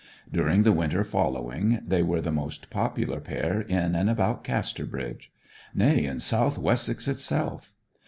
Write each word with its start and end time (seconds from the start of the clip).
During 0.33 0.63
the 0.63 0.71
winter 0.71 1.03
following 1.03 1.79
they 1.87 2.01
were 2.01 2.21
the 2.21 2.31
most 2.31 2.71
popular 2.71 3.19
pair 3.19 3.61
in 3.61 3.93
and 3.93 4.09
about 4.09 4.43
Casterbridge 4.43 5.31
nay 5.75 6.05
in 6.05 6.19
South 6.19 6.57
Wessex 6.57 7.07
itself. 7.07 7.75